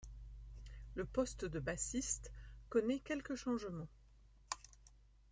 Le 0.95 1.05
poste 1.05 1.45
de 1.45 1.59
bassiste 1.59 2.31
connait 2.71 3.01
quelques 3.01 3.35
changements. 3.35 3.87